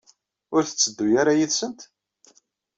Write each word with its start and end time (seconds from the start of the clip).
Ur 0.55 0.61
tetteddu 0.63 1.07
ara 1.21 1.39
yid-sent? 1.39 1.79